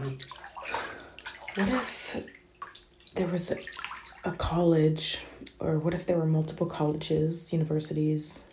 [0.00, 2.16] What if
[3.14, 3.58] there was a,
[4.24, 5.26] a college,
[5.58, 8.46] or what if there were multiple colleges, universities,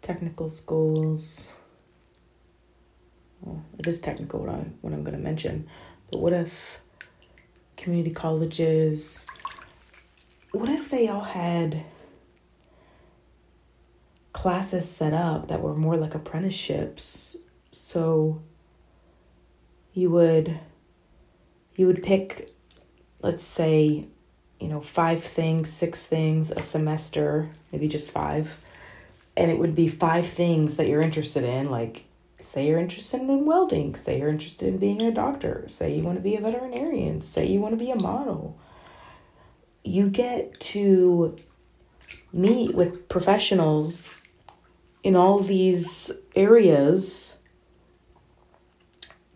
[0.00, 1.52] technical schools?
[3.42, 5.68] Well, it is technical what, I, what I'm going to mention,
[6.10, 6.80] but what if
[7.76, 9.26] community colleges,
[10.52, 11.84] what if they all had
[14.32, 17.36] classes set up that were more like apprenticeships?
[17.70, 18.40] So
[19.92, 20.58] you would
[21.76, 22.54] you would pick
[23.22, 24.06] let's say
[24.60, 28.60] you know five things six things a semester maybe just five.
[29.36, 32.04] And it would be five things that you're interested in like
[32.40, 36.16] say you're interested in welding say you're interested in being a doctor say you want
[36.16, 38.58] to be a veterinarian say you want to be a model.
[39.84, 41.38] You get to
[42.32, 44.24] meet with professionals
[45.02, 47.37] in all these areas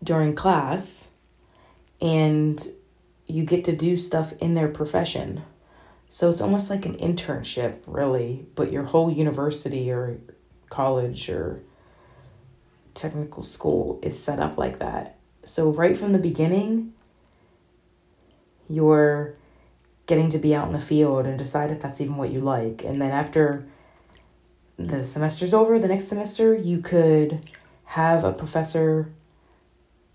[0.03, 1.13] during class
[2.01, 2.67] and
[3.25, 5.43] you get to do stuff in their profession.
[6.09, 10.19] So it's almost like an internship, really, but your whole university or
[10.69, 11.61] college or
[12.93, 15.17] technical school is set up like that.
[15.43, 16.93] So, right from the beginning,
[18.69, 19.35] you're
[20.05, 22.83] getting to be out in the field and decide if that's even what you like.
[22.83, 23.65] And then, after
[24.77, 27.41] the semester's over, the next semester, you could
[27.85, 29.11] have a professor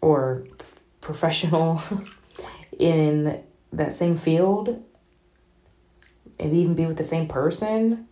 [0.01, 0.45] or
[1.01, 1.83] professional
[2.79, 4.83] in that same field,
[6.39, 8.07] maybe even be with the same person,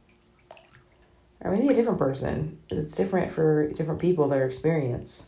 [1.40, 2.58] or maybe a different person.
[2.68, 5.26] It's different for different people, their experience.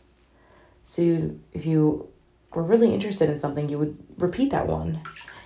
[0.83, 2.09] So if you
[2.53, 5.01] were really interested in something, you would repeat that one.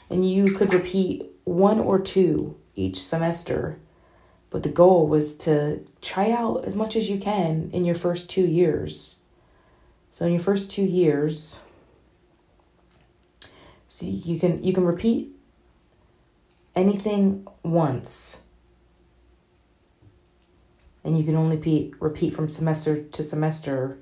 [0.10, 3.80] And you could repeat one or two each semester.
[4.50, 8.30] But the goal was to try out as much as you can in your first
[8.30, 9.23] two years.
[10.14, 11.60] So in your first two years,
[13.88, 15.36] so you can you can repeat
[16.76, 18.44] anything once.
[21.04, 23.98] And you can only repeat repeat from semester to semester,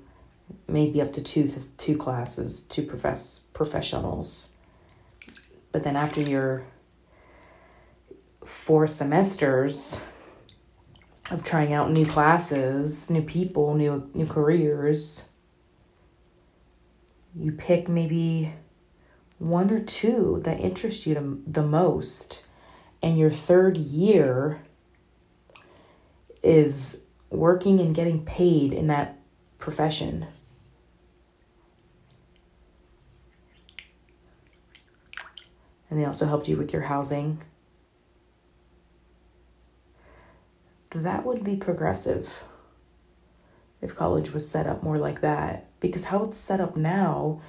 [0.68, 4.50] maybe up to two two classes, two profess professionals.
[5.72, 6.66] But then after your
[8.44, 9.98] four semesters
[11.30, 15.30] of trying out new classes, new people, new new careers,
[17.34, 18.54] you pick maybe
[19.38, 22.46] one or two that interest you the most.
[23.02, 24.62] And your third year
[26.42, 27.00] is
[27.30, 29.18] working and getting paid in that
[29.58, 30.26] profession.
[35.90, 37.40] And they also helped you with your housing.
[40.90, 42.44] That would be progressive
[43.82, 45.66] if college was set up more like that.
[45.80, 47.42] Because how it's set up now,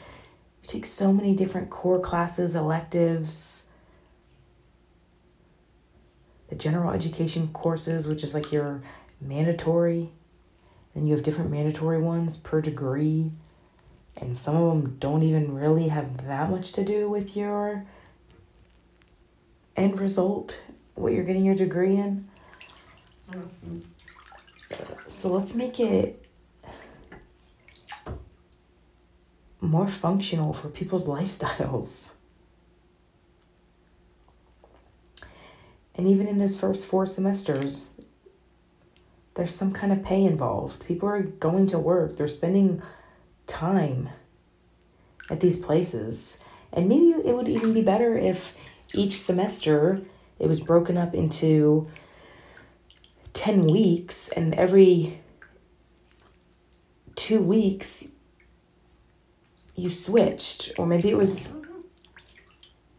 [0.63, 3.69] you take so many different core classes, electives,
[6.49, 8.81] the general education courses, which is like your
[9.21, 10.09] mandatory.
[10.93, 13.31] Then you have different mandatory ones per degree.
[14.17, 17.85] And some of them don't even really have that much to do with your
[19.75, 20.57] end result,
[20.95, 22.27] what you're getting your degree in.
[23.29, 23.79] Mm-hmm.
[25.07, 26.22] So let's make it
[29.73, 32.15] more functional for people's lifestyles.
[35.95, 37.99] And even in those first four semesters,
[39.35, 40.85] there's some kind of pay involved.
[40.85, 42.81] People are going to work, they're spending
[43.47, 44.09] time
[45.29, 46.39] at these places.
[46.71, 48.55] And maybe it would even be better if
[48.93, 50.01] each semester
[50.39, 51.87] it was broken up into
[53.33, 55.19] 10 weeks and every
[57.15, 58.12] two weeks
[59.75, 61.55] you switched, or maybe it was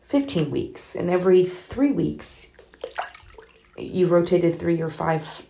[0.03, 2.53] 15 weeks, and every three weeks
[3.77, 5.43] you rotated three or five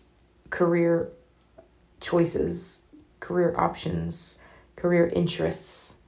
[0.50, 1.10] career
[2.00, 2.86] choices,
[3.20, 4.38] career options,
[4.76, 6.00] career interests.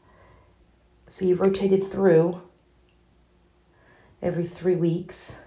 [1.08, 2.40] So you rotated through
[4.22, 5.42] every three weeks.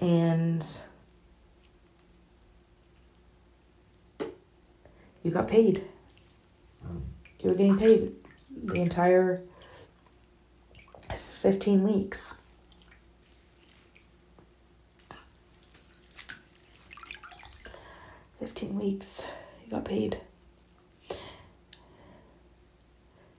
[0.00, 0.66] And
[5.24, 5.82] you got paid.
[7.40, 8.12] You were getting paid
[8.56, 9.42] the entire
[11.40, 12.36] 15 weeks.
[18.38, 19.26] Fifteen weeks,
[19.64, 20.20] you got paid.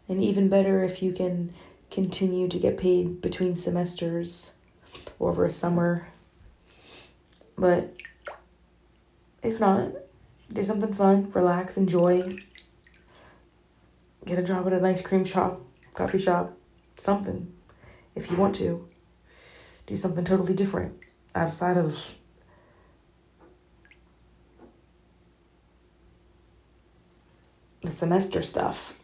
[0.07, 1.53] And even better if you can
[1.91, 4.53] continue to get paid between semesters
[5.19, 6.07] or over a summer.
[7.55, 7.93] But
[9.43, 9.91] if not,
[10.51, 12.37] do something fun, relax, enjoy.
[14.25, 15.61] Get a job at an ice cream shop,
[15.93, 16.57] coffee shop,
[16.97, 17.51] something.
[18.15, 18.87] If you want to,
[19.87, 20.97] do something totally different
[21.35, 22.15] outside of
[27.83, 28.99] the semester stuff.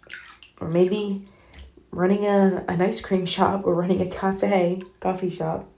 [0.59, 1.27] Or maybe
[1.91, 5.71] running a, an ice cream shop or running a cafe, coffee shop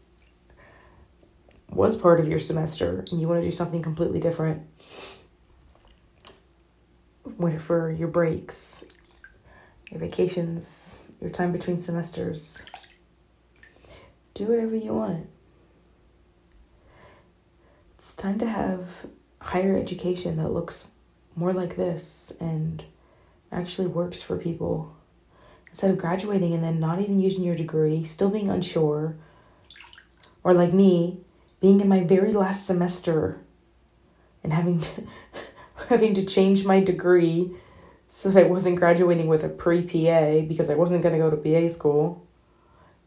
[1.69, 4.62] was part of your semester and you want to do something completely different
[7.59, 8.85] for your breaks,
[9.89, 12.65] your vacations, your time between semesters.
[14.33, 15.27] Do whatever you want.
[17.97, 19.05] It's time to have
[19.39, 20.91] higher education that looks
[21.35, 22.83] more like this and
[23.51, 24.95] actually works for people.
[25.69, 29.15] Instead of graduating and then not even using your degree, still being unsure,
[30.43, 31.19] or like me,
[31.59, 33.39] being in my very last semester
[34.43, 35.03] and having to
[35.89, 37.51] having to change my degree
[38.07, 41.30] so that I wasn't graduating with a pre PA because I wasn't going to go
[41.30, 42.25] to PA school.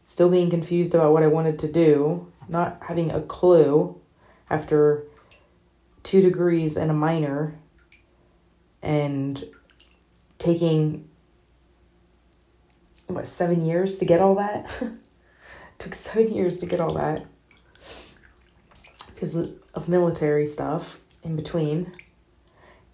[0.02, 4.00] Still being confused about what I wanted to do, not having a clue
[4.48, 5.04] after
[6.02, 7.58] two degrees and a minor,
[8.82, 9.44] and
[10.38, 11.08] taking
[13.06, 14.70] what seven years to get all that.
[15.78, 17.26] took seven years to get all that
[19.14, 21.92] because of military stuff in between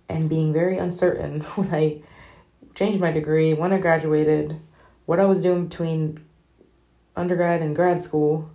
[0.09, 2.03] and being very uncertain when I
[2.75, 4.61] changed my degree, when I graduated,
[5.07, 6.25] what I was doing between
[7.17, 8.51] undergrad and grad school.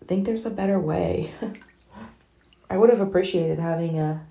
[0.00, 1.32] I think there's a better way.
[2.70, 4.26] I would have appreciated having a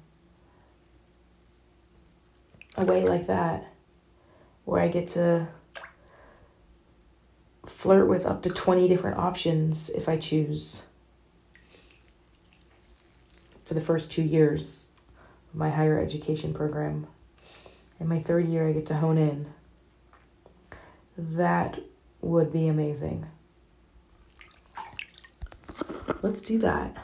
[2.78, 3.68] a way like that
[4.66, 5.48] where I get to
[7.66, 10.88] flirt with up to 20 different options if I choose
[13.66, 14.91] for the first two years of
[15.54, 17.08] my higher education program.
[18.00, 19.48] In my third year, I get to hone in.
[21.18, 21.80] That
[22.22, 23.28] would be amazing.
[26.22, 26.98] Let's do that.